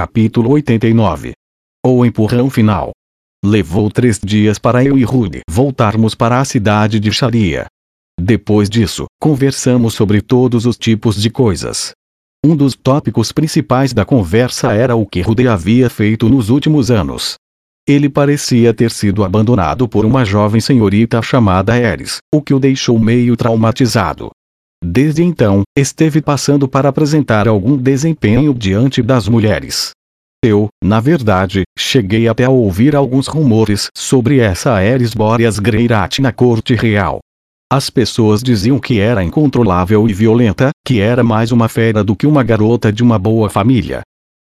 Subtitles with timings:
[0.00, 1.32] Capítulo 89
[1.84, 2.90] O empurrão final.
[3.44, 7.66] Levou três dias para eu e Rude voltarmos para a cidade de Sharia.
[8.18, 11.90] Depois disso, conversamos sobre todos os tipos de coisas.
[12.42, 17.34] Um dos tópicos principais da conversa era o que Rude havia feito nos últimos anos.
[17.86, 22.98] Ele parecia ter sido abandonado por uma jovem senhorita chamada Eris, o que o deixou
[22.98, 24.30] meio traumatizado.
[24.82, 29.90] Desde então, esteve passando para apresentar algum desempenho diante das mulheres.
[30.42, 36.32] Eu, na verdade, cheguei até a ouvir alguns rumores sobre essa Aeres Boreas Greirat na
[36.32, 37.18] corte real.
[37.70, 42.26] As pessoas diziam que era incontrolável e violenta, que era mais uma fera do que
[42.26, 44.00] uma garota de uma boa família.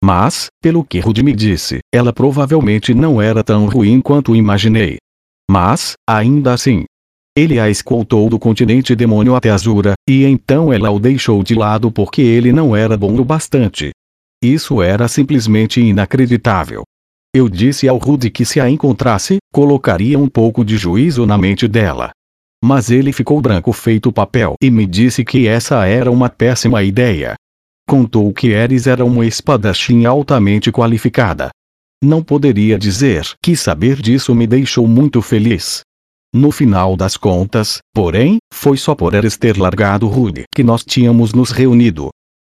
[0.01, 4.97] Mas, pelo que Rudy me disse, ela provavelmente não era tão ruim quanto imaginei.
[5.51, 6.85] Mas, ainda assim,
[7.39, 11.89] ele a escoltou do continente demônio até Azura, e então ela o deixou de lado
[11.89, 13.91] porque ele não era bom o bastante.
[14.43, 16.83] Isso era simplesmente inacreditável.
[17.33, 21.67] Eu disse ao Rudy que se a encontrasse, colocaria um pouco de juízo na mente
[21.67, 22.11] dela.
[22.63, 27.35] Mas ele ficou branco feito papel e me disse que essa era uma péssima ideia.
[27.87, 31.49] Contou que Eris era uma espadachim altamente qualificada.
[32.03, 35.81] Não poderia dizer que saber disso me deixou muito feliz.
[36.33, 41.33] No final das contas, porém, foi só por Eris ter largado Rude que nós tínhamos
[41.33, 42.09] nos reunido.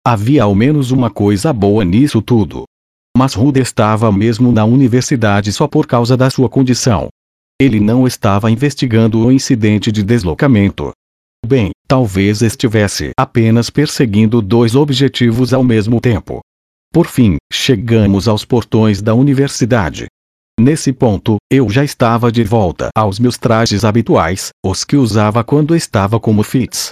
[0.05, 2.65] Havia ao menos uma coisa boa nisso tudo.
[3.17, 7.07] Mas Rude estava mesmo na universidade só por causa da sua condição.
[7.59, 10.91] Ele não estava investigando o incidente de deslocamento.
[11.45, 16.41] Bem, talvez estivesse apenas perseguindo dois objetivos ao mesmo tempo.
[16.91, 20.05] Por fim, chegamos aos portões da universidade.
[20.59, 25.75] Nesse ponto, eu já estava de volta aos meus trajes habituais, os que usava quando
[25.75, 26.91] estava como Fitz.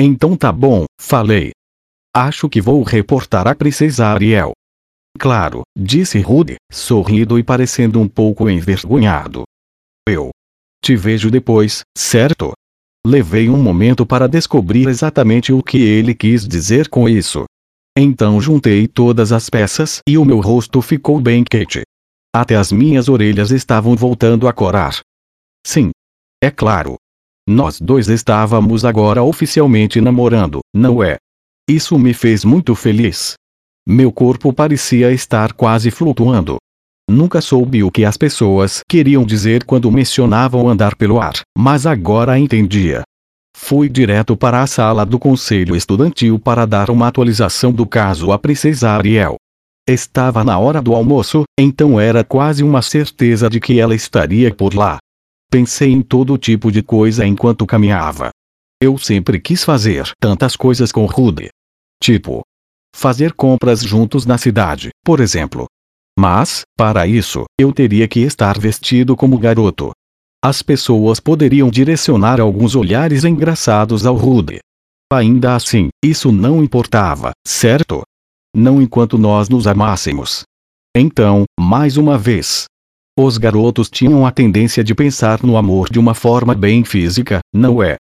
[0.00, 1.52] Então tá bom, falei.
[2.14, 4.52] Acho que vou reportar a princesa Ariel.
[5.18, 9.44] Claro, disse Rude, sorrindo e parecendo um pouco envergonhado.
[10.08, 10.30] Eu.
[10.82, 12.52] Te vejo depois, certo?
[13.06, 17.44] Levei um momento para descobrir exatamente o que ele quis dizer com isso.
[17.96, 21.82] Então juntei todas as peças e o meu rosto ficou bem quente.
[22.38, 25.00] Até as minhas orelhas estavam voltando a corar.
[25.66, 25.90] Sim.
[26.38, 26.96] É claro.
[27.48, 31.16] Nós dois estávamos agora oficialmente namorando, não é?
[31.66, 33.36] Isso me fez muito feliz.
[33.88, 36.58] Meu corpo parecia estar quase flutuando.
[37.08, 42.38] Nunca soube o que as pessoas queriam dizer quando mencionavam andar pelo ar, mas agora
[42.38, 43.02] entendia.
[43.56, 48.38] Fui direto para a sala do conselho estudantil para dar uma atualização do caso à
[48.38, 49.36] princesa Ariel.
[49.88, 54.74] Estava na hora do almoço, então era quase uma certeza de que ela estaria por
[54.74, 54.98] lá.
[55.50, 58.30] Pensei em todo tipo de coisa enquanto caminhava.
[58.82, 61.48] Eu sempre quis fazer tantas coisas com Rude.
[62.02, 62.42] Tipo,
[62.94, 65.66] fazer compras juntos na cidade, por exemplo,
[66.18, 69.90] mas, para isso, eu teria que estar vestido como garoto.
[70.42, 74.60] As pessoas poderiam direcionar alguns olhares engraçados ao Rude.
[75.12, 78.02] Ainda assim, isso não importava, certo?
[78.54, 80.42] Não enquanto nós nos amássemos.
[80.96, 82.64] Então, mais uma vez.
[83.18, 87.82] Os garotos tinham a tendência de pensar no amor de uma forma bem física, não
[87.82, 87.96] é?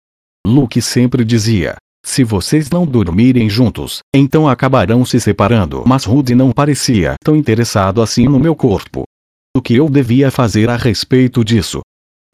[0.45, 5.83] Luke sempre dizia: se vocês não dormirem juntos, então acabarão se separando.
[5.87, 9.03] Mas Rudy não parecia tão interessado assim no meu corpo.
[9.55, 11.81] O que eu devia fazer a respeito disso?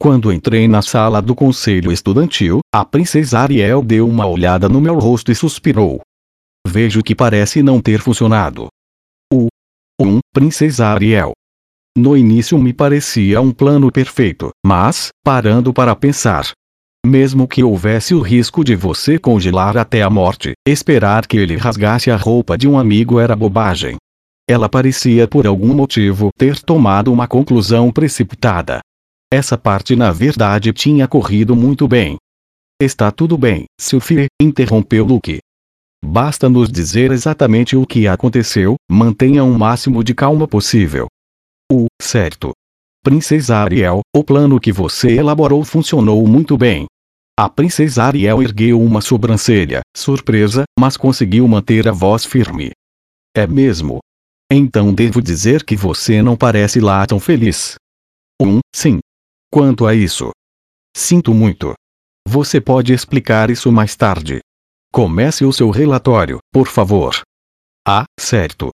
[0.01, 4.97] Quando entrei na sala do conselho estudantil, a princesa Ariel deu uma olhada no meu
[4.97, 6.01] rosto e suspirou.
[6.69, 8.67] Vejo que parece não ter funcionado.
[9.33, 9.47] O
[9.99, 10.07] 1.
[10.07, 11.31] Um, princesa Ariel.
[11.97, 16.51] No início me parecia um plano perfeito, mas, parando para pensar,
[17.03, 22.11] mesmo que houvesse o risco de você congelar até a morte, esperar que ele rasgasse
[22.11, 23.97] a roupa de um amigo era bobagem.
[24.47, 28.79] Ela parecia por algum motivo ter tomado uma conclusão precipitada.
[29.33, 32.15] Essa parte na verdade tinha corrido muito bem.
[32.79, 35.39] Está tudo bem, Sylvie, interrompeu Luke.
[36.03, 41.07] Basta nos dizer exatamente o que aconteceu, mantenha o máximo de calma possível.
[41.71, 42.51] O certo.
[43.03, 46.85] Princesa Ariel, o plano que você elaborou funcionou muito bem.
[47.37, 52.71] A princesa Ariel ergueu uma sobrancelha, surpresa, mas conseguiu manter a voz firme.
[53.35, 53.99] É mesmo?
[54.51, 57.75] Então devo dizer que você não parece lá tão feliz.
[58.41, 58.99] Um, sim.
[59.51, 60.31] Quanto a isso.
[60.95, 61.73] Sinto muito.
[62.27, 64.39] Você pode explicar isso mais tarde.
[64.91, 67.21] Comece o seu relatório, por favor.
[67.87, 68.69] Ah, certo.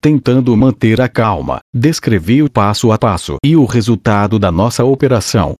[0.00, 5.54] Tentando manter a calma, descrevi o passo a passo e o resultado da nossa operação.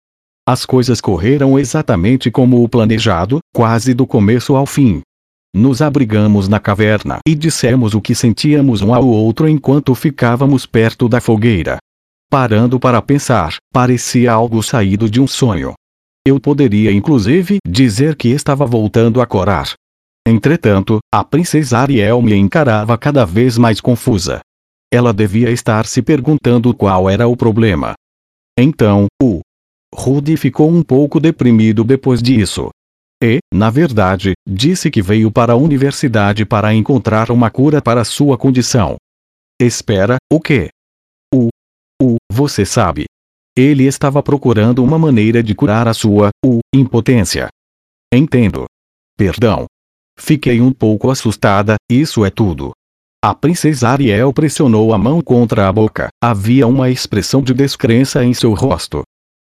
[0.47, 5.01] As coisas correram exatamente como o planejado, quase do começo ao fim.
[5.53, 11.07] Nos abrigamos na caverna e dissemos o que sentíamos um ao outro enquanto ficávamos perto
[11.07, 11.77] da fogueira.
[12.31, 15.73] Parando para pensar, parecia algo saído de um sonho.
[16.25, 19.73] Eu poderia inclusive dizer que estava voltando a corar.
[20.27, 24.41] Entretanto, a princesa Ariel me encarava cada vez mais confusa.
[24.91, 27.93] Ela devia estar se perguntando qual era o problema.
[28.57, 29.41] Então, o
[29.93, 32.69] Rudy ficou um pouco deprimido depois disso.
[33.21, 38.37] E, na verdade, disse que veio para a universidade para encontrar uma cura para sua
[38.37, 38.95] condição.
[39.61, 40.69] Espera, o quê?
[41.33, 41.49] O.
[42.01, 43.05] O, você sabe.
[43.57, 47.49] Ele estava procurando uma maneira de curar a sua, o, impotência.
[48.13, 48.65] Entendo.
[49.17, 49.65] Perdão.
[50.19, 52.71] Fiquei um pouco assustada, isso é tudo.
[53.23, 56.09] A princesa Ariel pressionou a mão contra a boca.
[56.21, 59.01] Havia uma expressão de descrença em seu rosto.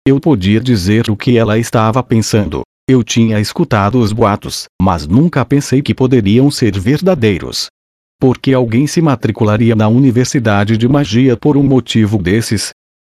[0.07, 2.63] Eu podia dizer o que ela estava pensando.
[2.89, 7.67] Eu tinha escutado os boatos, mas nunca pensei que poderiam ser verdadeiros.
[8.19, 12.71] Porque alguém se matricularia na Universidade de Magia por um motivo desses?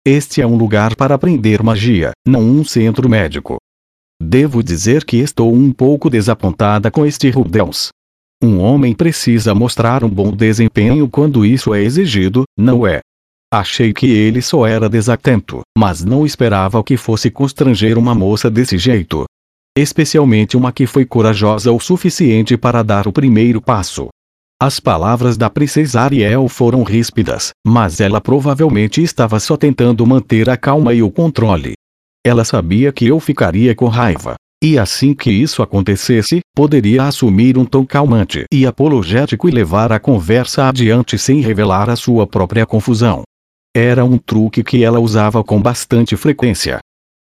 [0.06, 3.56] Este é um lugar para aprender magia, não um centro médico.
[4.24, 7.88] Devo dizer que estou um pouco desapontada com este Rubens.
[8.42, 13.00] Um homem precisa mostrar um bom desempenho quando isso é exigido, não é?
[13.52, 18.76] Achei que ele só era desatento, mas não esperava que fosse constranger uma moça desse
[18.78, 19.24] jeito
[19.76, 24.08] especialmente uma que foi corajosa o suficiente para dar o primeiro passo.
[24.62, 30.56] As palavras da princesa Ariel foram ríspidas, mas ela provavelmente estava só tentando manter a
[30.56, 31.72] calma e o controle.
[32.24, 34.34] Ela sabia que eu ficaria com raiva.
[34.62, 40.00] E assim que isso acontecesse, poderia assumir um tom calmante e apologético e levar a
[40.00, 43.22] conversa adiante sem revelar a sua própria confusão.
[43.76, 46.78] Era um truque que ela usava com bastante frequência,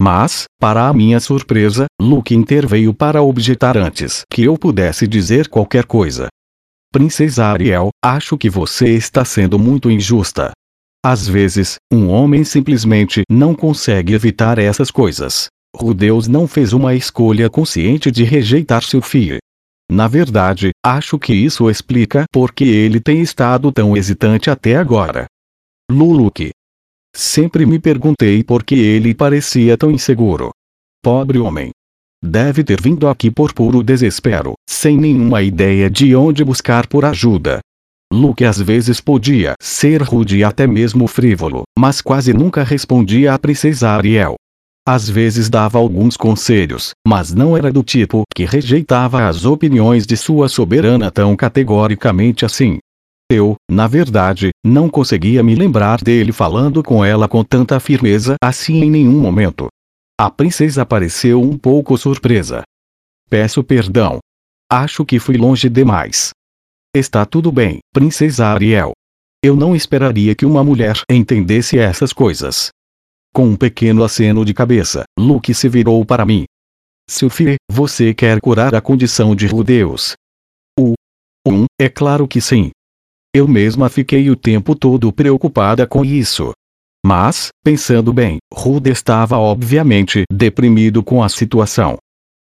[0.01, 5.86] mas, para a minha surpresa, Luke interveio para objetar antes que eu pudesse dizer qualquer
[5.86, 6.28] coisa.
[6.92, 10.51] Princesa Ariel, acho que você está sendo muito injusta.
[11.05, 15.47] Às vezes, um homem simplesmente não consegue evitar essas coisas.
[15.75, 19.39] Rudeus não fez uma escolha consciente de rejeitar seu filho.
[19.91, 25.25] Na verdade, acho que isso explica por que ele tem estado tão hesitante até agora.
[25.91, 26.51] Luluke,
[27.15, 30.50] Sempre me perguntei por que ele parecia tão inseguro.
[31.03, 31.69] Pobre homem.
[32.23, 37.59] Deve ter vindo aqui por puro desespero, sem nenhuma ideia de onde buscar por ajuda.
[38.13, 43.39] Luke às vezes podia ser rude e até mesmo frívolo, mas quase nunca respondia à
[43.39, 44.36] princesa Ariel.
[44.88, 50.15] Às vezes dava alguns conselhos, mas não era do tipo que rejeitava as opiniões de
[50.15, 52.77] sua soberana tão categoricamente assim.
[53.31, 58.83] Eu, na verdade, não conseguia me lembrar dele falando com ela com tanta firmeza assim
[58.83, 59.69] em nenhum momento.
[60.19, 62.62] A princesa pareceu um pouco surpresa.
[63.27, 64.19] Peço perdão.
[64.71, 66.30] Acho que fui longe demais.
[66.95, 68.92] Está tudo bem, princesa Ariel.
[69.44, 72.69] Eu não esperaria que uma mulher entendesse essas coisas.
[73.34, 76.45] Com um pequeno aceno de cabeça, Luke se virou para mim.
[77.10, 80.13] Sophie, você quer curar a condição de Rudeus?
[80.80, 80.94] O.
[81.48, 82.69] Um, é claro que sim.
[83.34, 86.51] Eu mesma fiquei o tempo todo preocupada com isso.
[87.04, 91.98] Mas, pensando bem, Rude estava obviamente deprimido com a situação.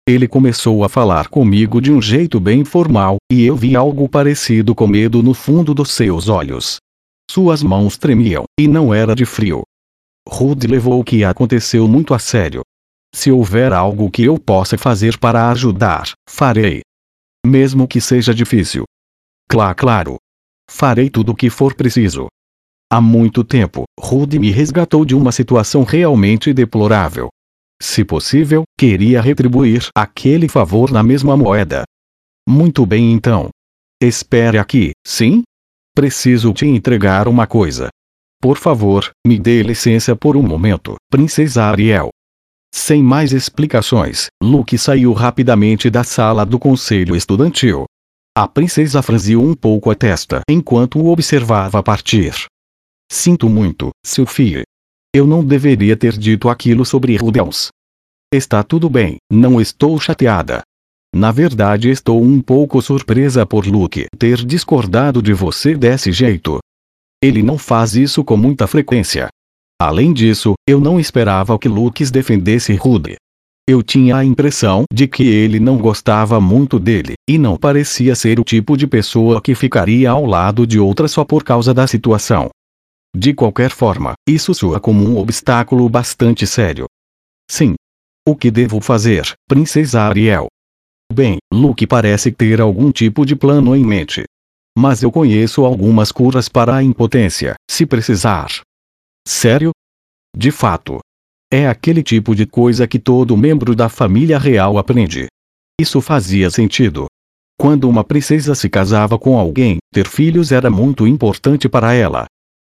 [0.07, 4.73] Ele começou a falar comigo de um jeito bem formal, e eu vi algo parecido
[4.73, 6.77] com medo no fundo dos seus olhos.
[7.29, 9.63] Suas mãos tremiam, e não era de frio.
[10.27, 12.61] Rude levou o que aconteceu muito a sério.
[13.13, 16.81] Se houver algo que eu possa fazer para ajudar, farei.
[17.45, 18.83] Mesmo que seja difícil.
[19.49, 20.17] Claro, claro,
[20.73, 22.27] Farei tudo o que for preciso.
[22.89, 27.27] Há muito tempo, Rudy me resgatou de uma situação realmente deplorável.
[27.81, 31.81] Se possível, queria retribuir aquele favor na mesma moeda.
[32.47, 33.49] Muito bem então.
[33.99, 35.41] Espere aqui, sim?
[35.95, 37.89] Preciso te entregar uma coisa.
[38.39, 42.09] Por favor, me dê licença por um momento, Princesa Ariel.
[42.71, 47.85] Sem mais explicações, Luke saiu rapidamente da sala do conselho estudantil.
[48.37, 52.45] A princesa franziu um pouco a testa enquanto o observava partir.
[53.11, 54.63] Sinto muito, Sophie.
[55.13, 57.67] Eu não deveria ter dito aquilo sobre Rubens.
[58.33, 60.61] Está tudo bem, não estou chateada.
[61.13, 66.59] Na verdade estou um pouco surpresa por Luke ter discordado de você desse jeito.
[67.21, 69.27] Ele não faz isso com muita frequência.
[69.81, 73.17] Além disso, eu não esperava que Luke defendesse Rude.
[73.67, 78.39] Eu tinha a impressão de que ele não gostava muito dele, e não parecia ser
[78.39, 82.49] o tipo de pessoa que ficaria ao lado de outra só por causa da situação.
[83.15, 86.85] De qualquer forma, isso soa como um obstáculo bastante sério.
[87.49, 87.75] Sim.
[88.27, 90.47] O que devo fazer, Princesa Ariel?
[91.11, 94.23] Bem, Luke parece ter algum tipo de plano em mente.
[94.77, 98.49] Mas eu conheço algumas curas para a impotência, se precisar.
[99.27, 99.71] Sério?
[100.35, 100.99] De fato.
[101.51, 105.27] É aquele tipo de coisa que todo membro da família real aprende.
[105.79, 107.07] Isso fazia sentido.
[107.59, 112.25] Quando uma princesa se casava com alguém, ter filhos era muito importante para ela.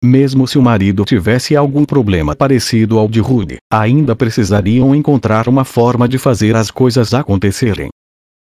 [0.03, 5.65] Mesmo se o marido tivesse algum problema parecido ao de Rude, ainda precisariam encontrar uma
[5.65, 7.88] forma de fazer as coisas acontecerem.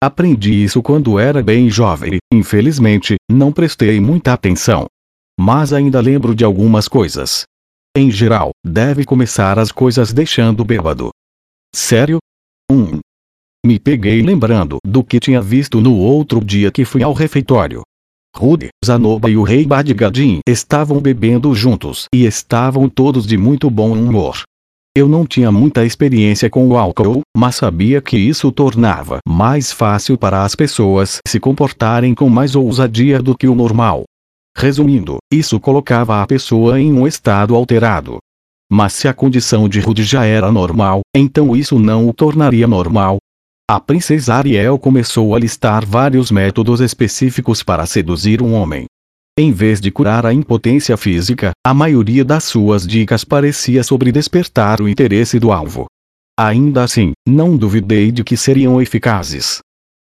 [0.04, 4.86] Aprendi isso quando era bem jovem e, infelizmente, não prestei muita atenção.
[5.40, 7.44] Mas ainda lembro de algumas coisas.
[7.96, 11.10] Em geral, deve começar as coisas deixando bêbado.
[11.74, 12.18] Sério?
[12.72, 12.76] 1.
[12.76, 13.00] Um.
[13.66, 17.82] Me peguei lembrando do que tinha visto no outro dia que fui ao refeitório.
[18.38, 23.94] Rude, Zanoba e o rei Badgadin estavam bebendo juntos e estavam todos de muito bom
[23.94, 24.44] humor.
[24.94, 30.18] Eu não tinha muita experiência com o álcool, mas sabia que isso tornava mais fácil
[30.18, 34.04] para as pessoas se comportarem com mais ousadia do que o normal.
[34.58, 38.18] Resumindo, isso colocava a pessoa em um estado alterado.
[38.70, 43.18] Mas se a condição de Rude já era normal, então isso não o tornaria normal,
[43.68, 48.86] a princesa Ariel começou a listar vários métodos específicos para seduzir um homem.
[49.40, 54.80] Em vez de curar a impotência física, a maioria das suas dicas parecia sobre despertar
[54.80, 55.88] o interesse do alvo.
[56.40, 59.60] Ainda assim, não duvidei de que seriam eficazes.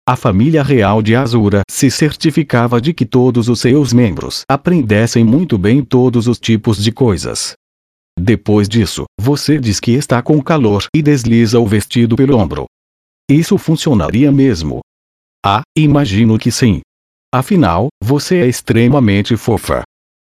[0.10, 5.56] A família real de Azura se certificava de que todos os seus membros aprendessem muito
[5.56, 7.54] bem todos os tipos de coisas.
[8.20, 12.66] Depois disso, você diz que está com calor e desliza o vestido pelo ombro.
[13.32, 14.82] Isso funcionaria mesmo?
[15.42, 16.82] Ah, imagino que sim.
[17.34, 19.84] Afinal, você é extremamente fofa.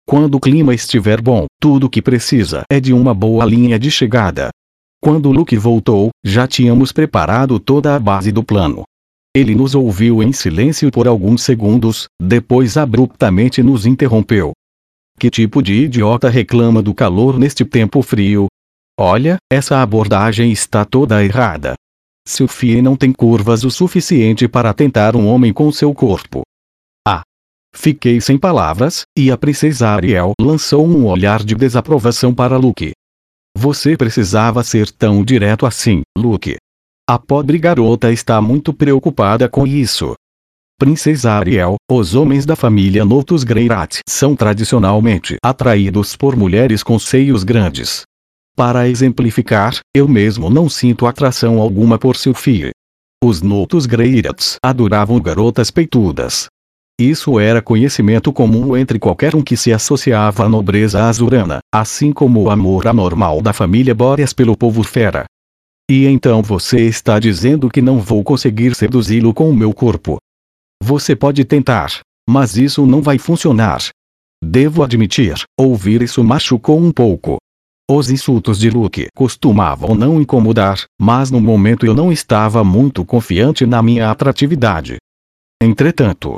[0.08, 3.92] Quando o clima estiver bom, tudo o que precisa é de uma boa linha de
[3.92, 4.52] chegada.
[5.02, 8.84] Quando Luke voltou, já tínhamos preparado toda a base do plano.
[9.36, 14.54] Ele nos ouviu em silêncio por alguns segundos, depois abruptamente nos interrompeu.
[15.20, 18.48] Que tipo de idiota reclama do calor neste tempo frio?
[18.98, 21.74] Olha, essa abordagem está toda errada.
[22.28, 26.42] Sophie não tem curvas o suficiente para tentar um homem com seu corpo.
[27.08, 27.22] Ah!
[27.76, 32.92] Fiquei sem palavras, e a princesa Ariel lançou um olhar de desaprovação para Luke.
[33.58, 36.56] Você precisava ser tão direto assim, Luke.
[37.08, 40.14] A pobre garota está muito preocupada com isso.
[40.80, 47.44] Princesa Ariel, os homens da família Notus Greirat são tradicionalmente atraídos por mulheres com seios
[47.44, 48.04] grandes.
[48.56, 52.70] Para exemplificar, eu mesmo não sinto atração alguma por Sylphie.
[53.24, 56.46] Os Notus Greirats adoravam garotas peitudas.
[57.00, 62.44] Isso era conhecimento comum entre qualquer um que se associava à nobreza azurana, assim como
[62.44, 65.26] o amor anormal da família Boreas pelo povo fera.
[65.90, 70.18] E então você está dizendo que não vou conseguir seduzi-lo com o meu corpo.
[70.84, 73.82] Você pode tentar, mas isso não vai funcionar.
[74.44, 77.38] Devo admitir, ouvir isso machucou um pouco.
[77.90, 83.66] Os insultos de Luke costumavam não incomodar, mas no momento eu não estava muito confiante
[83.66, 84.98] na minha atratividade.
[85.62, 86.38] Entretanto,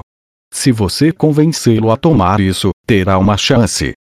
[0.51, 3.93] se você convencê-lo a tomar isso, terá uma chance.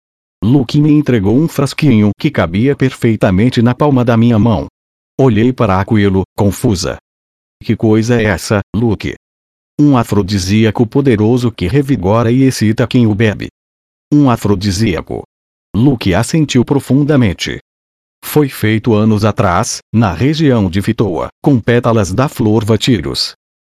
[0.41, 4.67] Luke me entregou um frasquinho que cabia perfeitamente na palma da minha mão.
[5.19, 6.97] Olhei para Aquilo, confusa.
[7.61, 9.15] Que coisa é essa, Luke?
[9.79, 13.47] Um afrodisíaco poderoso que revigora e excita quem o bebe.
[14.13, 15.23] Um afrodisíaco.
[15.75, 17.57] Luke assentiu profundamente.
[18.23, 23.33] Foi feito anos atrás, na região de Fitoa, com pétalas da flor Vatirus.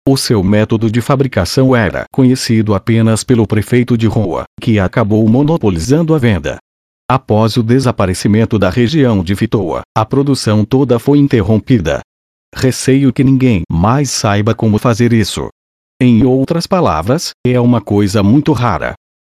[0.08, 6.14] O seu método de fabricação era conhecido apenas pelo prefeito de Roa, que acabou monopolizando
[6.14, 6.58] a venda.
[7.10, 12.02] Após o desaparecimento da região de Fitoa, a produção toda foi interrompida.
[12.54, 15.48] Receio que ninguém mais saiba como fazer isso.
[16.02, 18.96] Em outras palavras, é uma coisa muito rara.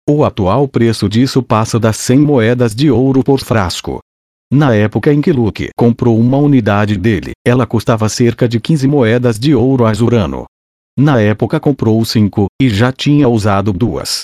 [0.09, 3.99] O atual preço disso passa das 100 moedas de ouro por frasco.
[4.49, 9.37] Na época em que Luke comprou uma unidade dele, ela custava cerca de 15 moedas
[9.37, 10.45] de ouro azurano.
[10.97, 14.23] Na época comprou 5, e já tinha usado duas.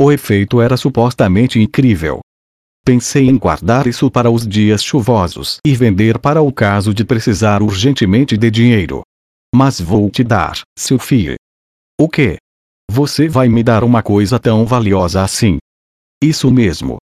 [0.00, 2.18] O efeito era supostamente incrível.
[2.84, 7.62] Pensei em guardar isso para os dias chuvosos e vender para o caso de precisar
[7.62, 9.02] urgentemente de dinheiro.
[9.54, 11.36] Mas vou te dar, Sophie.
[12.00, 12.36] O que?
[12.92, 15.58] Você vai me dar uma coisa tão valiosa assim?
[16.20, 16.96] Isso mesmo.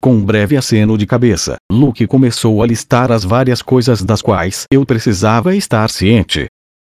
[0.00, 4.66] Com um breve aceno de cabeça, Luke começou a listar as várias coisas das quais
[4.72, 6.46] eu precisava estar ciente.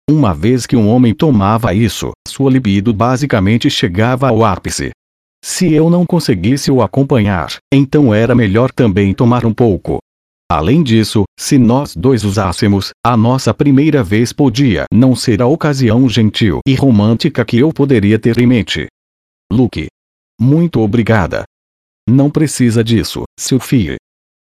[0.07, 4.91] Uma vez que um homem tomava isso, sua libido basicamente chegava ao ápice.
[5.43, 9.99] Se eu não conseguisse o acompanhar, então era melhor também tomar um pouco.
[10.55, 16.07] Além disso, se nós dois usássemos, a nossa primeira vez podia não ser a ocasião
[16.11, 18.87] gentil e romântica que eu poderia ter em mente.
[19.51, 19.87] Luke.
[20.39, 21.45] Muito obrigada.
[22.07, 23.97] Não precisa disso, Sophie.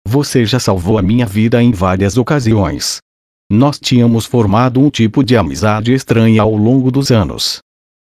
[0.05, 2.99] Você já salvou a minha vida em várias ocasiões.
[3.49, 7.61] Nós tínhamos formado um tipo de amizade estranha ao longo dos anos.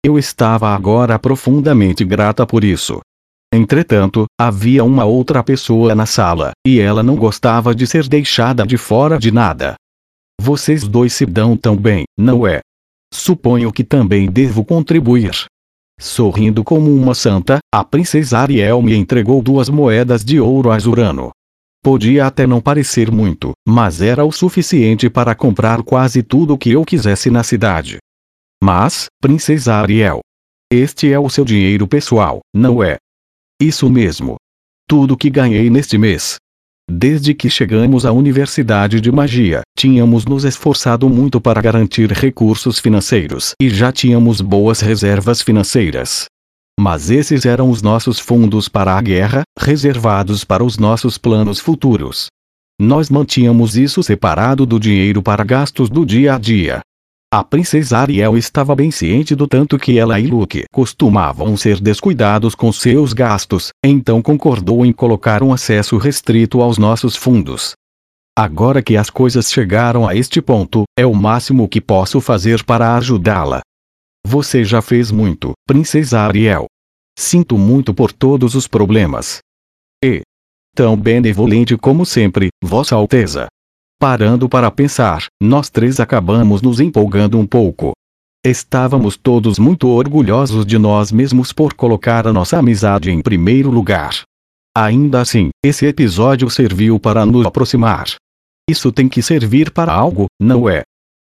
[0.06, 3.00] Eu estava agora profundamente grata por isso.
[3.54, 8.78] Entretanto, havia uma outra pessoa na sala, e ela não gostava de ser deixada de
[8.78, 9.76] fora de nada.
[10.42, 12.62] Vocês dois se dão tão bem, não é?
[13.14, 15.46] Suponho que também devo contribuir.
[16.00, 21.30] Sorrindo como uma santa, a princesa Ariel me entregou duas moedas de ouro a Zurano.
[21.84, 26.72] Podia até não parecer muito, mas era o suficiente para comprar quase tudo o que
[26.72, 28.00] eu quisesse na cidade.
[28.64, 30.22] Mas, princesa Ariel,
[30.72, 32.98] este é o seu dinheiro pessoal, não é?
[33.64, 34.36] Isso mesmo.
[34.90, 36.36] Tudo que ganhei neste mês.
[36.92, 43.54] Desde que chegamos à Universidade de Magia, tínhamos nos esforçado muito para garantir recursos financeiros
[43.62, 46.26] e já tínhamos boas reservas financeiras.
[46.78, 52.28] Mas esses eram os nossos fundos para a guerra, reservados para os nossos planos futuros.
[52.78, 56.82] Nós mantínhamos isso separado do dinheiro para gastos do dia a dia,
[57.36, 62.54] a princesa Ariel estava bem ciente do tanto que ela e Luke costumavam ser descuidados
[62.54, 67.74] com seus gastos, então concordou em colocar um acesso restrito aos nossos fundos.
[68.38, 72.96] Agora que as coisas chegaram a este ponto, é o máximo que posso fazer para
[72.98, 73.62] ajudá-la.
[74.24, 76.68] Você já fez muito, princesa Ariel.
[77.18, 79.40] Sinto muito por todos os problemas.
[80.06, 80.22] E,
[80.76, 83.48] tão benevolente como sempre, Vossa Alteza.
[84.04, 87.94] Parando para pensar, nós três acabamos nos empolgando um pouco.
[88.46, 94.24] Estávamos todos muito orgulhosos de nós mesmos por colocar a nossa amizade em primeiro lugar.
[94.76, 98.08] Ainda assim, esse episódio serviu para nos aproximar.
[98.70, 100.84] Isso tem que servir para algo, não é?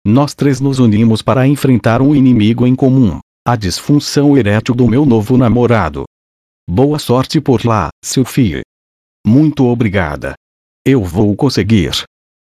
[0.05, 5.07] Nós três nos unimos para enfrentar um inimigo em comum: a disfunção erétil do meu
[5.07, 6.03] novo namorado.
[6.69, 8.63] Boa sorte por lá, Sophie.
[9.25, 10.35] Muito obrigada.
[10.85, 12.05] Eu vou conseguir.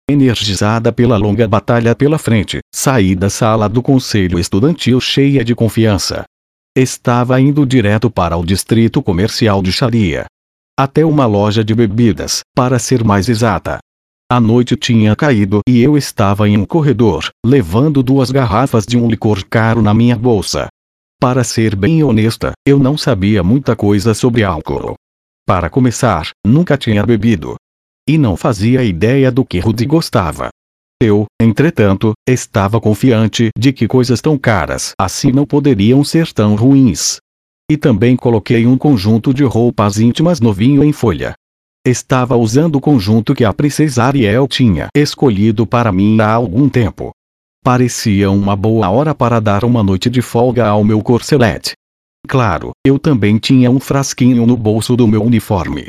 [0.10, 6.24] Energizada pela longa batalha pela frente, saí da sala do conselho estudantil cheia de confiança.
[6.74, 10.26] Estava indo direto para o distrito comercial de Sharia.
[10.80, 13.80] Até uma loja de bebidas, para ser mais exata.
[14.32, 19.10] A noite tinha caído e eu estava em um corredor, levando duas garrafas de um
[19.10, 20.70] licor caro na minha bolsa.
[21.20, 24.96] Para ser bem honesta, eu não sabia muita coisa sobre álcool.
[25.46, 27.58] Para começar, nunca tinha bebido,
[28.08, 30.50] e não fazia ideia do que Rudy gostava.
[31.02, 37.18] Eu, entretanto, estava confiante de que coisas tão caras assim não poderiam ser tão ruins.
[37.70, 41.36] E também coloquei um conjunto de roupas íntimas novinho em folha.
[41.86, 47.12] Estava usando o conjunto que a princesa Ariel tinha escolhido para mim há algum tempo.
[47.64, 51.74] Parecia uma boa hora para dar uma noite de folga ao meu corcelete.
[52.28, 55.86] Claro, eu também tinha um frasquinho no bolso do meu uniforme.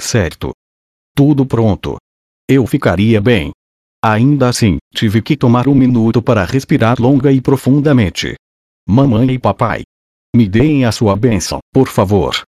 [0.00, 0.52] Certo,
[1.16, 1.96] tudo pronto.
[2.46, 3.50] Eu ficaria bem.
[4.04, 8.34] Ainda assim, tive que tomar um minuto para respirar longa e profundamente.
[8.86, 9.82] Mamãe e papai.
[10.36, 12.42] Me deem a sua bênção, por favor.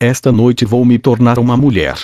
[0.00, 1.96] Esta noite vou me tornar uma mulher.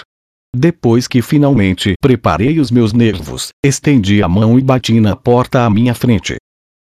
[0.54, 5.70] Depois que finalmente preparei os meus nervos, estendi a mão e bati na porta à
[5.70, 6.37] minha frente.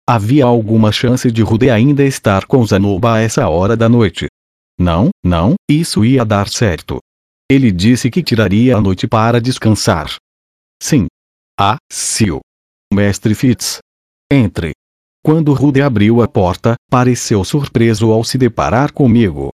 [0.09, 4.25] Havia alguma chance de Rude ainda estar com Zanoba a essa hora da noite.
[4.79, 6.97] Não, não, isso ia dar certo.
[7.49, 10.13] Ele disse que tiraria a noite para descansar.
[10.83, 11.07] Sim.
[11.57, 12.39] Ah, Sil.
[12.93, 13.79] Mestre Fitz.
[14.29, 14.73] Entre.
[15.23, 19.49] Quando Rude abriu a porta, pareceu surpreso ao se deparar comigo.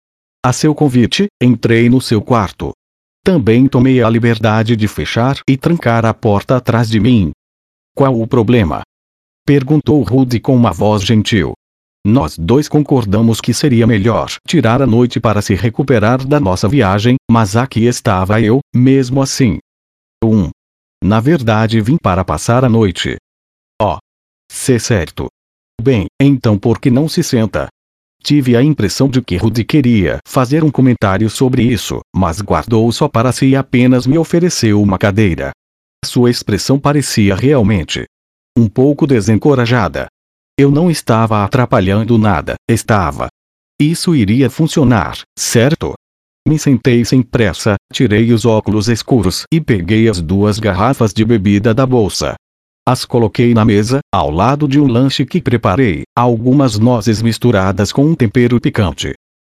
[0.44, 2.72] A seu convite, entrei no seu quarto.
[3.24, 7.32] Também tomei a liberdade de fechar e trancar a porta atrás de mim.
[7.94, 8.82] Qual o problema?
[9.44, 11.54] Perguntou Rude com uma voz gentil.
[12.06, 17.16] Nós dois concordamos que seria melhor tirar a noite para se recuperar da nossa viagem,
[17.30, 19.58] mas aqui estava eu, mesmo assim.
[20.24, 20.28] 1.
[20.28, 20.50] Um.
[21.04, 23.16] Na verdade vim para passar a noite.
[23.80, 23.98] Oh.
[24.50, 25.28] Se certo.
[25.80, 27.68] Bem, então por que não se senta?
[28.22, 33.08] Tive a impressão de que Rudy queria fazer um comentário sobre isso, mas guardou só
[33.08, 35.52] para si e apenas me ofereceu uma cadeira.
[36.04, 38.04] Sua expressão parecia realmente
[38.58, 40.08] um pouco desencorajada.
[40.58, 43.28] Eu não estava atrapalhando nada, estava.
[43.80, 45.94] Isso iria funcionar, certo?
[46.46, 51.72] Me sentei sem pressa, tirei os óculos escuros e peguei as duas garrafas de bebida
[51.72, 52.34] da bolsa.
[52.86, 58.04] As coloquei na mesa, ao lado de um lanche que preparei, algumas nozes misturadas com
[58.04, 59.14] um tempero picante.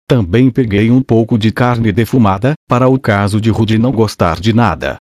[0.09, 4.53] Também peguei um pouco de carne defumada, para o caso de Rudy não gostar de
[4.53, 4.99] nada.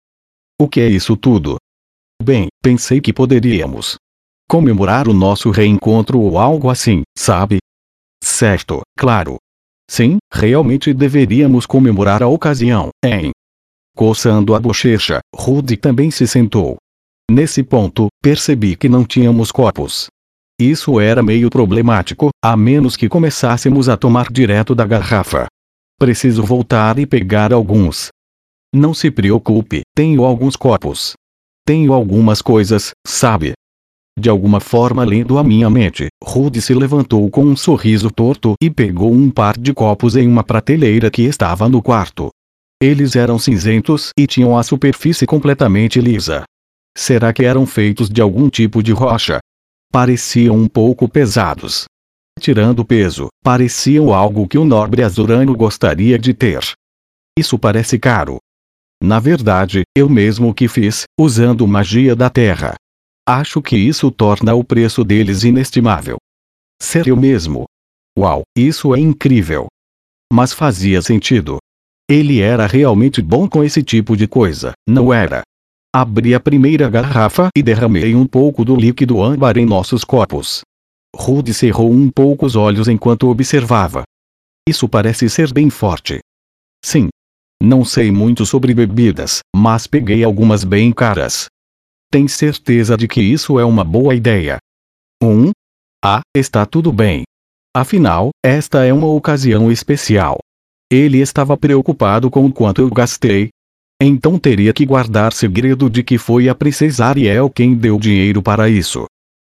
[0.60, 1.58] O que é isso tudo?
[2.24, 3.98] Bem, pensei que poderíamos
[4.52, 7.60] comemorar o nosso reencontro ou algo assim, sabe?
[8.22, 9.38] Certo, claro.
[9.90, 13.32] Sim, realmente deveríamos comemorar a ocasião, hein?
[13.96, 16.76] Coçando a bochecha, Rudy também se sentou.
[17.32, 20.08] Nesse ponto, percebi que não tínhamos copos.
[20.60, 25.46] Isso era meio problemático, a menos que começássemos a tomar direto da garrafa.
[25.98, 28.10] Preciso voltar e pegar alguns.
[28.76, 31.14] Não se preocupe, tenho alguns copos.
[31.66, 33.54] Tenho algumas coisas, sabe?
[34.22, 38.70] De alguma forma lendo a minha mente, Rudy se levantou com um sorriso torto e
[38.70, 42.30] pegou um par de copos em uma prateleira que estava no quarto.
[42.80, 46.44] Eles eram cinzentos e tinham a superfície completamente lisa.
[46.96, 49.40] Será que eram feitos de algum tipo de rocha?
[49.92, 51.86] pareciam um pouco pesados.
[52.40, 56.62] Tirando peso, pareciam algo que o nobre azurano gostaria de ter.
[57.36, 58.38] Isso parece caro.
[59.04, 62.76] Na verdade, eu mesmo que fiz, usando magia da terra.
[63.28, 66.18] Acho que isso torna o preço deles inestimável.
[66.82, 67.66] Sério mesmo?
[68.18, 69.68] Uau, isso é incrível.
[70.34, 71.58] Mas fazia sentido.
[72.10, 75.44] Ele era realmente bom com esse tipo de coisa, não era?
[75.94, 80.62] Abri a primeira garrafa e derramei um pouco do líquido âmbar em nossos copos.
[81.16, 84.04] Rude cerrou um pouco os olhos enquanto observava.
[84.68, 86.20] Isso parece ser bem forte.
[86.84, 87.10] Sim.
[87.62, 91.46] Não sei muito sobre bebidas, mas peguei algumas bem caras.
[92.12, 94.58] Tem certeza de que isso é uma boa ideia?
[95.24, 95.52] Um?
[96.04, 97.24] Ah, está tudo bem.
[97.74, 100.38] Afinal, esta é uma ocasião especial.
[100.92, 103.50] Ele estava preocupado com o quanto eu gastei,
[104.04, 108.68] então teria que guardar segredo de que foi a princesa Ariel quem deu dinheiro para
[108.68, 109.06] isso.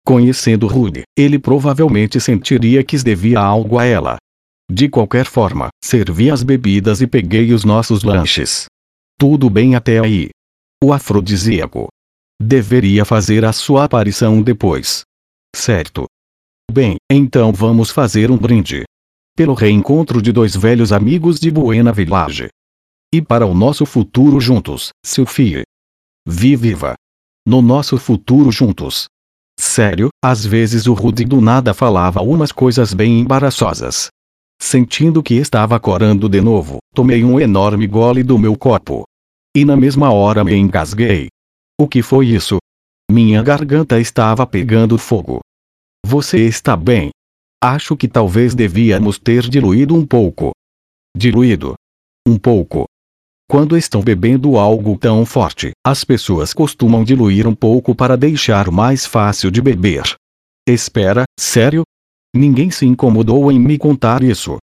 [0.04, 4.16] Conhecendo Rude, ele provavelmente sentiria que devia algo a ela.
[4.68, 8.64] De qualquer forma, servi as bebidas e peguei os nossos lanches.
[9.16, 10.30] Tudo bem até aí.
[10.82, 11.88] O afrodisíaco.
[12.40, 15.02] Deveria fazer a sua aparição depois.
[15.54, 16.06] Certo.
[16.70, 18.84] Bem, então vamos fazer um brinde.
[19.36, 22.48] Pelo reencontro de dois velhos amigos de Buena Village.
[23.12, 25.62] E para o nosso futuro juntos, Sophie.
[26.26, 26.94] Vi viva.
[27.46, 29.06] No nosso futuro juntos.
[29.58, 34.08] Sério, às vezes o Rudy do nada falava umas coisas bem embaraçosas.
[34.60, 39.04] Sentindo que estava corando de novo, tomei um enorme gole do meu copo.
[39.56, 41.28] E na mesma hora me engasguei.
[41.80, 42.58] O que foi isso?
[43.08, 45.38] Minha garganta estava pegando fogo.
[46.04, 47.10] Você está bem?
[47.62, 50.50] Acho que talvez devíamos ter diluído um pouco.
[51.16, 51.74] Diluído?
[52.26, 52.86] Um pouco.
[53.48, 59.06] Quando estão bebendo algo tão forte, as pessoas costumam diluir um pouco para deixar mais
[59.06, 60.02] fácil de beber.
[60.68, 61.84] Espera, sério?
[62.34, 64.58] Ninguém se incomodou em me contar isso.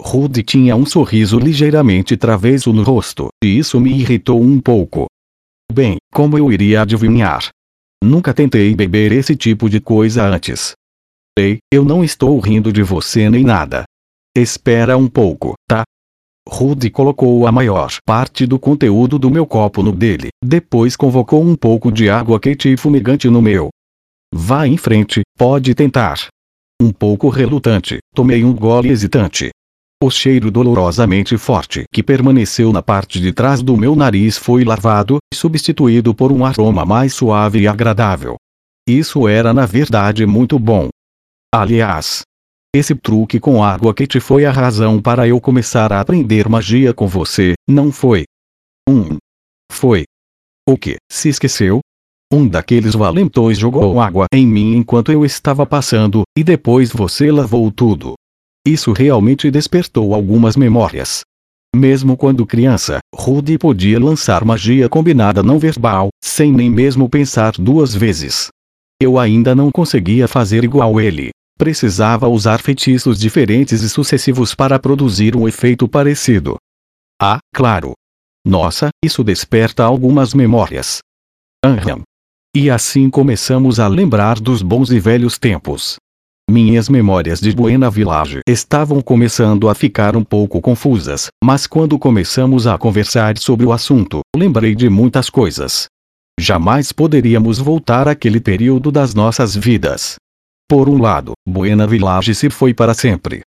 [0.00, 5.06] Rudy tinha um sorriso ligeiramente travesso no rosto, e isso me irritou um pouco.
[5.72, 7.48] Bem, como eu iria adivinhar?
[8.02, 10.72] Nunca tentei beber esse tipo de coisa antes.
[11.38, 13.84] Ei, eu não estou rindo de você nem nada.
[14.36, 15.84] Espera um pouco, tá?
[16.48, 21.54] Rudy colocou a maior parte do conteúdo do meu copo no dele, depois convocou um
[21.54, 23.68] pouco de água quente e fumegante no meu.
[24.34, 26.28] Vá em frente, pode tentar.
[26.80, 29.50] Um pouco relutante, tomei um gole hesitante.
[30.00, 35.18] O cheiro dolorosamente forte que permaneceu na parte de trás do meu nariz foi lavado,
[35.34, 38.36] substituído por um aroma mais suave e agradável.
[38.88, 40.88] Isso era na verdade muito bom.
[41.52, 42.22] Aliás,
[42.72, 47.08] esse truque com água quente foi a razão para eu começar a aprender magia com
[47.08, 48.22] você, não foi?
[48.88, 49.16] Um.
[49.72, 50.04] Foi.
[50.68, 51.80] O que, se esqueceu?
[52.32, 57.68] Um daqueles valentões jogou água em mim enquanto eu estava passando, e depois você lavou
[57.72, 58.14] tudo.
[58.68, 61.22] Isso realmente despertou algumas memórias.
[61.74, 67.94] Mesmo quando criança, Rudy podia lançar magia combinada não verbal, sem nem mesmo pensar duas
[67.94, 68.48] vezes.
[69.00, 75.34] Eu ainda não conseguia fazer igual ele precisava usar feitiços diferentes e sucessivos para produzir
[75.34, 76.56] um efeito parecido.
[77.20, 77.94] Ah, claro.
[78.46, 80.98] Nossa, isso desperta algumas memórias.
[81.64, 82.02] Aham.
[82.54, 85.96] E assim começamos a lembrar dos bons e velhos tempos.
[86.50, 92.66] Minhas memórias de Buena Village estavam começando a ficar um pouco confusas, mas quando começamos
[92.66, 95.88] a conversar sobre o assunto, lembrei de muitas coisas.
[96.40, 100.16] Jamais poderíamos voltar àquele período das nossas vidas.
[100.66, 103.42] Por um lado, Buena Village se foi para sempre.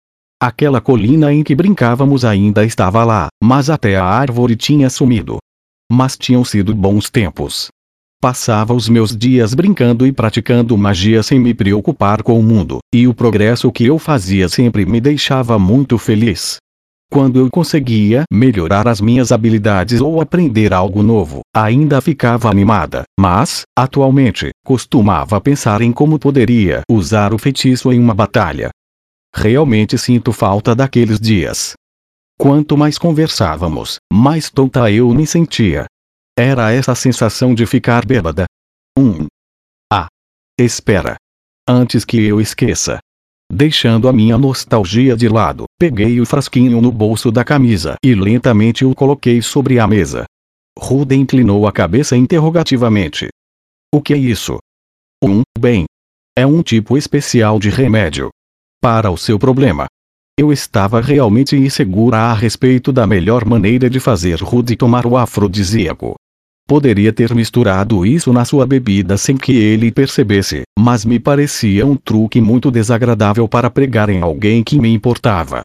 [0.40, 5.36] Aquela colina em que brincávamos ainda estava lá, mas até a árvore tinha sumido.
[5.92, 7.68] Mas tinham sido bons tempos.
[8.26, 13.06] Passava os meus dias brincando e praticando magia sem me preocupar com o mundo, e
[13.06, 16.56] o progresso que eu fazia sempre me deixava muito feliz.
[17.08, 23.62] Quando eu conseguia melhorar as minhas habilidades ou aprender algo novo, ainda ficava animada, mas,
[23.78, 28.70] atualmente, costumava pensar em como poderia usar o feitiço em uma batalha.
[29.32, 31.74] Realmente sinto falta daqueles dias.
[32.36, 35.86] Quanto mais conversávamos, mais tonta eu me sentia.
[36.38, 38.44] Era essa sensação de ficar bêbada.
[38.98, 39.02] 1.
[39.02, 39.26] Um.
[39.90, 40.06] Ah!
[40.58, 41.16] Espera.
[41.66, 42.98] Antes que eu esqueça.
[43.50, 48.84] Deixando a minha nostalgia de lado, peguei o frasquinho no bolso da camisa e lentamente
[48.84, 50.24] o coloquei sobre a mesa.
[50.78, 53.28] Rude inclinou a cabeça interrogativamente.
[53.94, 54.58] O que é isso?
[55.24, 55.86] Um, bem.
[56.36, 58.28] É um tipo especial de remédio.
[58.78, 59.86] Para o seu problema.
[60.38, 66.14] Eu estava realmente insegura a respeito da melhor maneira de fazer Rude tomar o afrodisíaco.
[66.68, 71.94] Poderia ter misturado isso na sua bebida sem que ele percebesse, mas me parecia um
[71.94, 75.62] truque muito desagradável para pregar em alguém que me importava.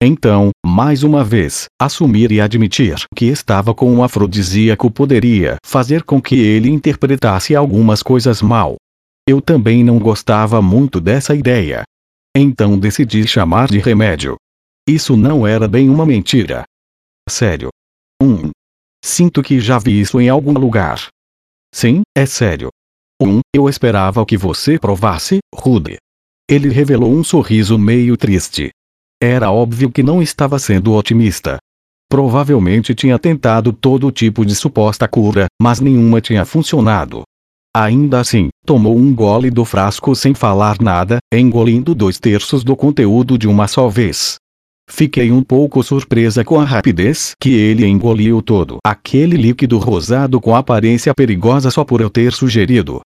[0.00, 6.22] Então, mais uma vez, assumir e admitir que estava com um afrodisíaco poderia fazer com
[6.22, 8.76] que ele interpretasse algumas coisas mal.
[9.28, 11.82] Eu também não gostava muito dessa ideia.
[12.36, 14.36] Então decidi chamar de remédio.
[14.88, 16.64] Isso não era bem uma mentira.
[17.28, 17.70] Sério.
[18.22, 18.26] 1.
[18.26, 18.50] Um,
[19.06, 21.08] Sinto que já vi isso em algum lugar.
[21.74, 22.70] Sim, é sério.
[23.20, 23.28] 1.
[23.28, 25.98] Um, eu esperava que você provasse, Rude.
[26.48, 28.70] Ele revelou um sorriso meio triste.
[29.22, 31.58] Era óbvio que não estava sendo otimista.
[32.08, 37.24] Provavelmente tinha tentado todo tipo de suposta cura, mas nenhuma tinha funcionado.
[37.76, 43.36] Ainda assim, tomou um gole do frasco sem falar nada, engolindo dois terços do conteúdo
[43.36, 44.36] de uma só vez.
[44.88, 50.54] Fiquei um pouco surpresa com a rapidez que ele engoliu todo aquele líquido rosado com
[50.54, 53.00] aparência perigosa só por eu ter sugerido.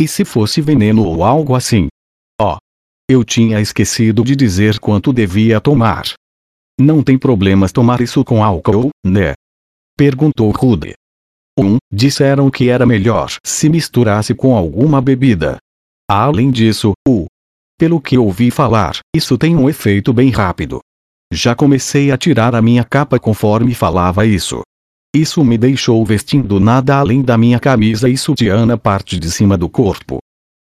[0.00, 1.88] E se fosse veneno ou algo assim?
[2.40, 2.56] Oh!
[3.08, 6.04] Eu tinha esquecido de dizer quanto devia tomar.
[6.80, 9.34] Não tem problemas tomar isso com álcool, né?
[9.96, 10.94] Perguntou Rude.
[11.58, 15.58] Um, disseram que era melhor se misturasse com alguma bebida.
[16.08, 17.26] Além disso, o.
[17.78, 20.80] Pelo que ouvi falar, isso tem um efeito bem rápido.
[21.32, 24.62] Já comecei a tirar a minha capa conforme falava isso.
[25.14, 29.56] Isso me deixou vestindo nada além da minha camisa e sutiã na parte de cima
[29.56, 30.18] do corpo.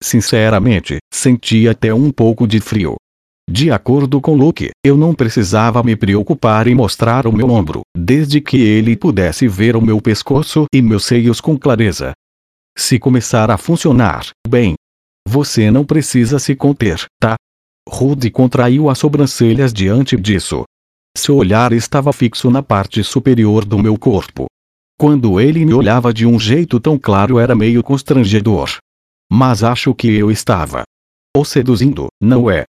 [0.01, 2.95] Sinceramente, senti até um pouco de frio.
[3.49, 8.39] De acordo com Luke, eu não precisava me preocupar em mostrar o meu ombro, desde
[8.39, 12.13] que ele pudesse ver o meu pescoço e meus seios com clareza.
[12.77, 14.75] Se começar a funcionar, bem.
[15.27, 17.35] Você não precisa se conter, tá?
[17.87, 20.63] Rude contraiu as sobrancelhas diante disso.
[21.15, 24.45] Seu olhar estava fixo na parte superior do meu corpo.
[24.97, 28.77] Quando ele me olhava de um jeito tão claro era meio constrangedor.
[29.31, 30.83] Mas acho que eu estava
[31.35, 32.65] o seduzindo, não é?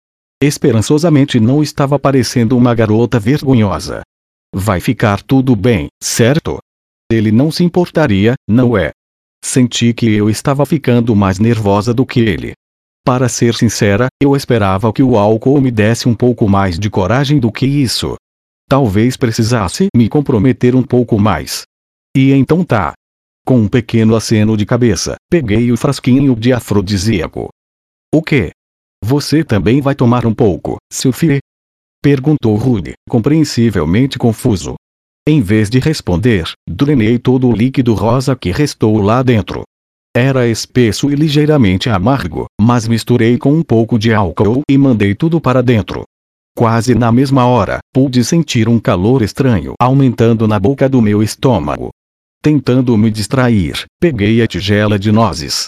[0.41, 4.01] Esperançosamente não estava parecendo uma garota vergonhosa.
[4.53, 6.57] Vai ficar tudo bem, certo?
[7.11, 8.91] Ele não se importaria, não é?
[9.43, 12.53] Senti que eu estava ficando mais nervosa do que ele.
[13.07, 17.39] Para ser sincera, eu esperava que o álcool me desse um pouco mais de coragem
[17.39, 18.17] do que isso.
[18.67, 21.63] Talvez precisasse me comprometer um pouco mais.
[22.13, 22.91] E então tá.
[23.45, 27.47] Com um pequeno aceno de cabeça, peguei o frasquinho de afrodisíaco.
[28.13, 28.51] O que?
[29.01, 31.39] Você também vai tomar um pouco, Sophie?
[32.03, 34.75] Perguntou Rude, compreensivelmente confuso.
[35.25, 39.63] Em vez de responder, drenei todo o líquido rosa que restou lá dentro.
[40.19, 45.39] Era espesso e ligeiramente amargo, mas misturei com um pouco de álcool e mandei tudo
[45.39, 46.05] para dentro.
[46.57, 51.91] Quase na mesma hora, pude sentir um calor estranho aumentando na boca do meu estômago.
[52.41, 55.67] Tentando me distrair, peguei a tigela de nozes.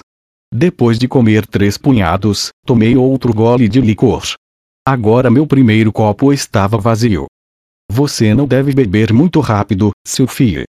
[0.51, 4.23] Depois de comer três punhados, tomei outro gole de licor.
[4.83, 7.27] Agora meu primeiro copo estava vazio.
[7.91, 10.63] Você não deve beber muito rápido, Sophie.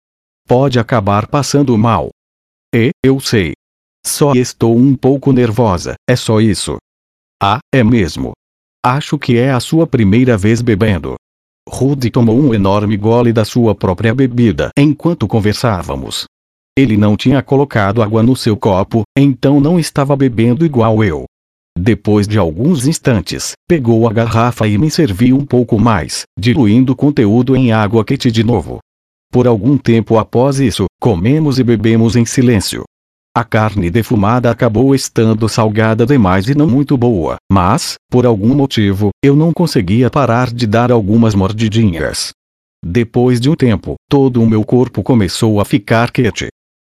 [0.45, 2.09] Pode acabar passando mal.
[2.75, 3.53] E, eu sei.
[4.05, 6.77] Só estou um pouco nervosa, é só isso.
[7.41, 8.33] Ah, é mesmo.
[8.83, 11.15] Acho que é a sua primeira vez bebendo.
[11.67, 16.25] Rudy tomou um enorme gole da sua própria bebida enquanto conversávamos.
[16.77, 21.25] Ele não tinha colocado água no seu copo, então não estava bebendo igual eu.
[21.77, 26.95] Depois de alguns instantes, pegou a garrafa e me serviu um pouco mais, diluindo o
[26.95, 28.79] conteúdo em água quente de novo.
[29.31, 32.83] Por algum tempo após isso, comemos e bebemos em silêncio.
[33.39, 39.11] A carne defumada acabou estando salgada demais e não muito boa, mas, por algum motivo,
[39.23, 42.31] eu não conseguia parar de dar algumas mordidinhas.
[42.85, 46.49] Depois de um tempo, todo o meu corpo começou a ficar quente.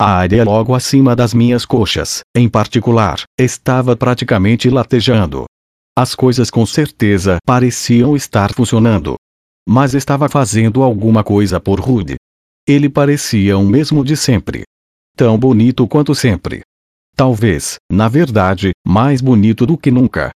[0.02, 5.44] A área logo acima das minhas coxas, em particular, estava praticamente latejando.
[5.94, 9.16] As coisas com certeza pareciam estar funcionando.
[9.68, 12.16] mas estava fazendo alguma coisa por Rude.
[12.66, 14.64] Ele parecia o mesmo de sempre.
[15.20, 16.62] Tão bonito quanto sempre.
[17.14, 20.32] Talvez, na verdade, mais bonito do que nunca.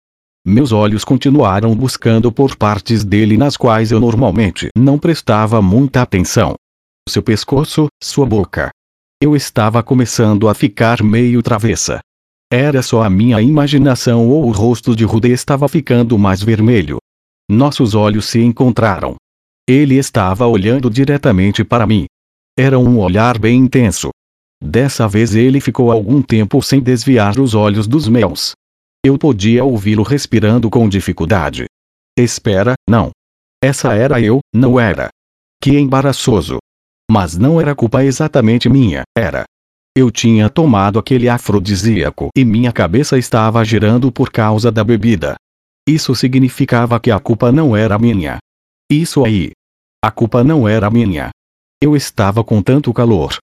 [0.45, 6.57] Meus olhos continuaram buscando por partes dele nas quais eu normalmente não prestava muita atenção.
[7.09, 8.71] Seu pescoço, sua boca.
[9.23, 12.01] Eu estava começando a ficar meio travessa.
[12.53, 16.99] Era só a minha imaginação ou o rosto de Rude estava ficando mais vermelho.
[17.49, 19.15] Nossos olhos se encontraram.
[19.65, 22.07] Ele estava olhando diretamente para mim.
[22.59, 24.11] Era um olhar bem intenso.
[24.63, 28.53] Dessa vez ele ficou algum tempo sem desviar os olhos dos meus.
[29.05, 31.67] Eu podia ouvi-lo respirando com dificuldade.
[32.17, 33.11] Espera, não.
[33.61, 35.09] Essa era eu, não era.
[35.61, 36.59] Que embaraçoso.
[37.11, 39.43] Mas não era culpa exatamente minha, era.
[39.97, 45.35] Eu tinha tomado aquele afrodisíaco e minha cabeça estava girando por causa da bebida.
[45.89, 48.39] Isso significava que a culpa não era minha.
[48.89, 49.51] Isso aí.
[50.05, 51.31] A culpa não era minha.
[51.83, 53.37] Eu estava com tanto calor.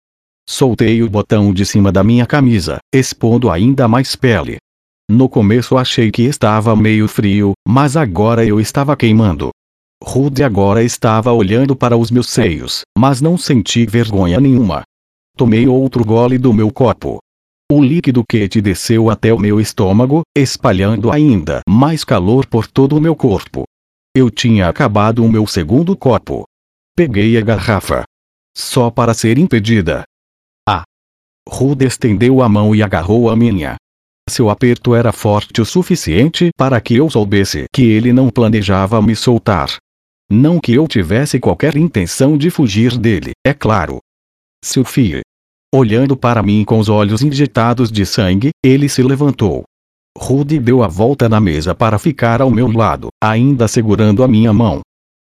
[0.52, 4.58] Soltei o botão de cima da minha camisa, expondo ainda mais pele.
[5.08, 9.52] No começo achei que estava meio frio, mas agora eu estava queimando.
[10.04, 14.82] Rude agora estava olhando para os meus seios, mas não senti vergonha nenhuma.
[15.38, 17.20] Tomei outro gole do meu copo.
[17.72, 23.02] O líquido quente desceu até o meu estômago, espalhando ainda mais calor por todo o
[23.02, 23.66] meu corpo.
[24.16, 26.46] Eu tinha acabado o meu segundo copo.
[26.98, 28.04] Peguei a garrafa.
[28.58, 30.04] Só para ser impedida.
[31.50, 33.76] Rude estendeu a mão e agarrou a minha.
[34.30, 39.16] Seu aperto era forte o suficiente para que eu soubesse que ele não planejava me
[39.16, 39.76] soltar.
[40.32, 43.98] Não que eu tivesse qualquer intenção de fugir dele, é claro.
[44.64, 45.22] Sophie.
[45.74, 49.64] Olhando para mim com os olhos injetados de sangue, ele se levantou.
[50.16, 54.54] Rudy deu a volta na mesa para ficar ao meu lado, ainda segurando a minha
[54.54, 54.82] mão.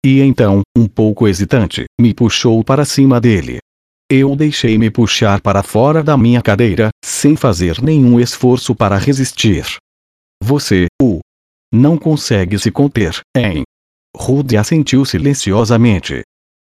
[0.04, 3.58] E então, um pouco hesitante, me puxou para cima dele.
[4.12, 9.64] Eu deixei-me puxar para fora da minha cadeira, sem fazer nenhum esforço para resistir.
[10.42, 11.20] Você, o,
[11.72, 13.62] não consegue se conter, hein?
[14.16, 16.22] Rude assentiu silenciosamente.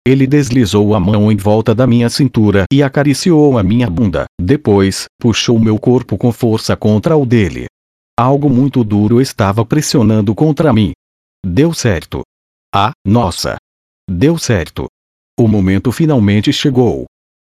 [0.07, 5.07] Ele deslizou a mão em volta da minha cintura e acariciou a minha bunda, depois,
[5.21, 7.67] puxou meu corpo com força contra o dele.
[8.17, 10.93] Algo muito duro estava pressionando contra mim.
[11.45, 12.23] Deu certo.
[12.73, 13.57] Ah, nossa!
[14.09, 14.87] Deu certo.
[15.37, 17.07] O momento finalmente chegou.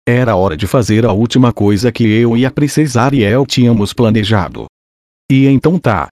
[0.06, 4.66] Era hora de fazer a última coisa que eu e a princesa Ariel tínhamos planejado.
[5.30, 6.08] E então tá.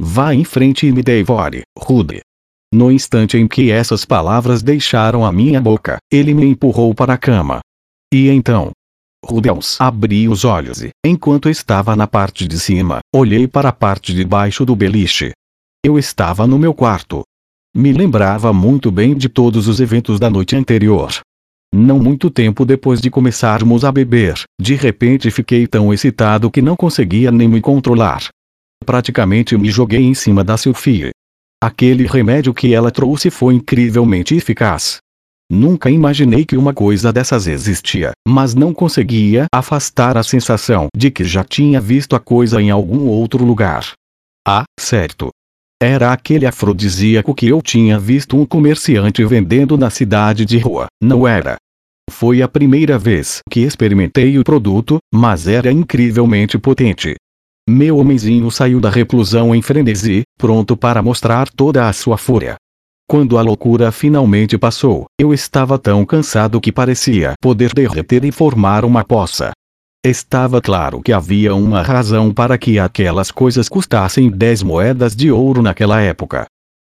[0.00, 2.20] Vá em frente e me devore, Rude.
[2.72, 7.18] No instante em que essas palavras deixaram a minha boca, ele me empurrou para a
[7.18, 7.60] cama.
[8.12, 8.70] E então.
[9.24, 14.14] Rudels abri os olhos e, enquanto estava na parte de cima, olhei para a parte
[14.14, 15.32] de baixo do beliche.
[15.84, 17.22] Eu estava no meu quarto.
[17.74, 21.20] Me lembrava muito bem de todos os eventos da noite anterior.
[21.74, 26.76] Não muito tempo depois de começarmos a beber, de repente fiquei tão excitado que não
[26.76, 28.28] conseguia nem me controlar.
[28.84, 31.12] Praticamente me joguei em cima da Sophie.
[31.62, 34.98] Aquele remédio que ela trouxe foi incrivelmente eficaz.
[35.50, 41.24] Nunca imaginei que uma coisa dessas existia, mas não conseguia afastar a sensação de que
[41.24, 43.92] já tinha visto a coisa em algum outro lugar.
[44.46, 45.30] Ah, certo.
[45.82, 51.26] Era aquele afrodisíaco que eu tinha visto um comerciante vendendo na cidade de rua, não
[51.26, 51.56] era?
[52.08, 57.16] Foi a primeira vez que experimentei o produto, mas era incrivelmente potente.
[57.68, 62.54] Meu homenzinho saiu da reclusão em frenesi, pronto para mostrar toda a sua fúria.
[63.10, 68.84] Quando a loucura finalmente passou, eu estava tão cansado que parecia poder derreter e formar
[68.84, 69.50] uma poça.
[70.04, 75.62] Estava claro que havia uma razão para que aquelas coisas custassem 10 moedas de ouro
[75.62, 76.44] naquela época.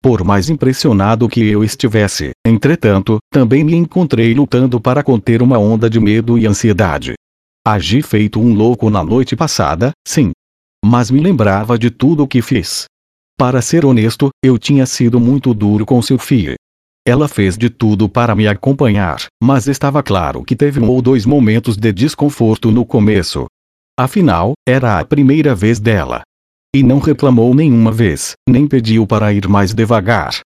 [0.03, 5.89] Por mais impressionado que eu estivesse, entretanto, também me encontrei lutando para conter uma onda
[5.89, 7.15] de medo e ansiedade.
[7.65, 10.33] Agi feito um louco na noite passada, sim.
[10.85, 12.87] Mas me lembrava de tudo o que fiz.
[13.39, 16.57] Para ser honesto, eu tinha sido muito duro com Sophie.
[17.09, 21.25] Ela fez de tudo para me acompanhar, mas estava claro que teve um ou dois
[21.25, 23.47] momentos de desconforto no começo.
[23.97, 26.23] Afinal, era a primeira vez dela.
[26.75, 30.41] E não reclamou nenhuma vez, nem pediu para ir mais devagar.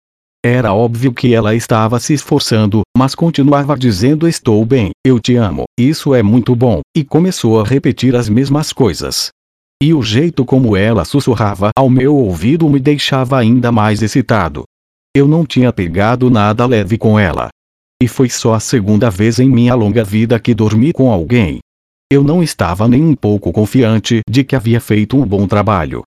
[0.43, 5.65] Era óbvio que ela estava se esforçando, mas continuava dizendo estou bem, eu te amo,
[5.79, 9.29] isso é muito bom, e começou a repetir as mesmas coisas.
[9.79, 14.63] E o jeito como ela sussurrava ao meu ouvido me deixava ainda mais excitado.
[15.17, 17.49] Eu não tinha pegado nada leve com ela.
[17.99, 21.57] E foi só a segunda vez em minha longa vida que dormi com alguém.
[22.07, 26.03] Eu não estava nem um pouco confiante de que havia feito um bom trabalho.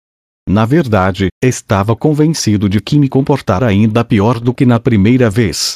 [0.49, 5.75] Na verdade, estava convencido de que me comportara ainda pior do que na primeira vez.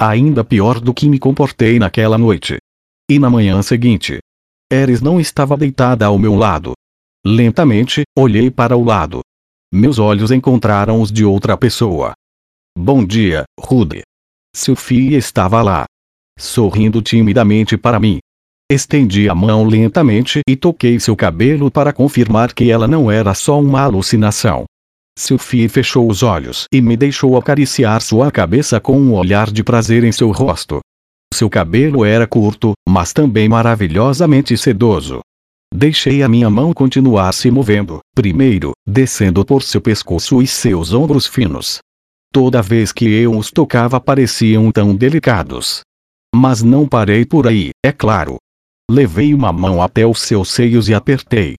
[0.00, 2.56] Ainda pior do que me comportei naquela noite.
[3.08, 4.18] E na manhã seguinte.
[4.72, 6.72] Eris não estava deitada ao meu lado.
[7.24, 9.20] Lentamente, olhei para o lado.
[9.72, 12.12] Meus olhos encontraram os de outra pessoa.
[12.76, 14.02] Bom dia, Rude.
[14.56, 15.84] Sophie estava lá.
[16.38, 18.18] Sorrindo timidamente para mim.
[18.68, 23.60] Estendi a mão lentamente e toquei seu cabelo para confirmar que ela não era só
[23.60, 24.64] uma alucinação.
[25.16, 30.02] Sophie fechou os olhos e me deixou acariciar sua cabeça com um olhar de prazer
[30.02, 30.80] em seu rosto.
[31.32, 35.20] Seu cabelo era curto, mas também maravilhosamente sedoso.
[35.72, 41.26] Deixei a minha mão continuar se movendo, primeiro, descendo por seu pescoço e seus ombros
[41.26, 41.78] finos.
[42.32, 45.82] Toda vez que eu os tocava pareciam tão delicados.
[46.34, 48.38] Mas não parei por aí, é claro.
[48.90, 51.56] Levei uma mão até os seus seios e apertei.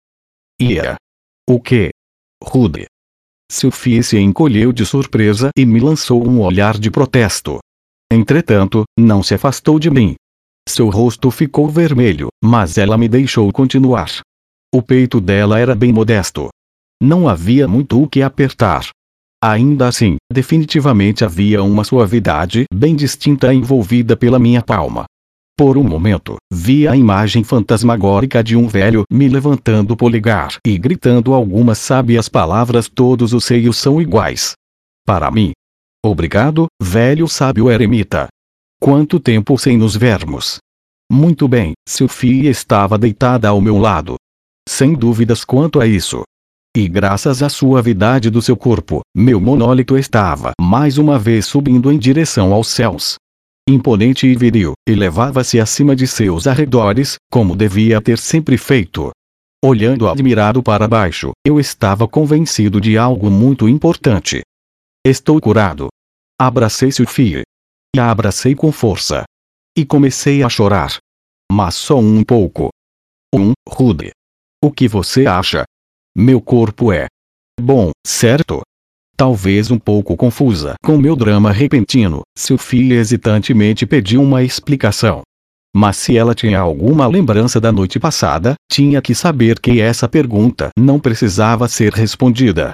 [0.59, 0.95] Ia.
[1.47, 1.91] O que?
[2.43, 2.87] Rude.
[3.51, 7.59] Sophie se encolheu de surpresa e me lançou um olhar de protesto.
[8.11, 10.15] Entretanto, não se afastou de mim.
[10.67, 14.09] Seu rosto ficou vermelho, mas ela me deixou continuar.
[14.73, 16.49] O peito dela era bem modesto.
[16.99, 18.89] Não havia muito o que apertar.
[19.45, 25.03] Ainda assim, definitivamente havia uma suavidade bem distinta envolvida pela minha palma.
[25.57, 30.77] Por um momento, vi a imagem fantasmagórica de um velho me levantando o polegar e
[30.77, 34.53] gritando algumas sábias palavras: Todos os seios são iguais.
[35.05, 35.51] Para mim.
[36.05, 38.29] Obrigado, velho sábio eremita.
[38.81, 40.59] Quanto tempo sem nos vermos?
[41.11, 44.15] Muito bem, Sophie estava deitada ao meu lado.
[44.69, 46.23] Sem dúvidas quanto a isso.
[46.75, 51.99] E graças à suavidade do seu corpo, meu monólito estava mais uma vez subindo em
[51.99, 53.15] direção aos céus.
[53.69, 59.11] Imponente e viril, elevava-se acima de seus arredores, como devia ter sempre feito.
[59.63, 64.41] Olhando admirado para baixo, eu estava convencido de algo muito importante.
[65.05, 65.89] Estou curado.
[66.41, 67.43] Abracei Sophie.
[67.95, 69.25] E a abracei com força.
[69.77, 70.97] E comecei a chorar.
[71.51, 72.69] Mas só um pouco.
[73.33, 74.11] Um, Rude.
[74.61, 75.65] O que você acha?
[76.15, 77.07] Meu corpo é
[77.59, 78.61] bom, certo?
[79.17, 85.23] Talvez um pouco confusa com meu drama repentino, Sophie hesitantemente pediu uma explicação.
[85.75, 90.69] Mas se ela tinha alguma lembrança da noite passada, tinha que saber que essa pergunta
[90.77, 92.73] não precisava ser respondida.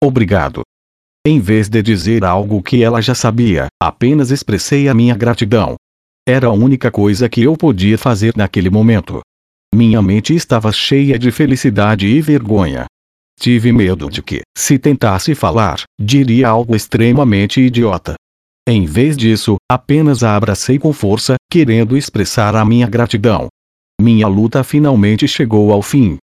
[0.00, 0.62] Obrigado.
[1.26, 5.74] Em vez de dizer algo que ela já sabia, apenas expressei a minha gratidão.
[6.28, 9.20] Era a única coisa que eu podia fazer naquele momento.
[9.74, 12.86] Minha mente estava cheia de felicidade e vergonha.
[13.38, 18.14] Tive medo de que, se tentasse falar, diria algo extremamente idiota.
[18.68, 23.46] Em vez disso, apenas a abracei com força, querendo expressar a minha gratidão.
[24.00, 26.18] Minha luta finalmente chegou ao fim.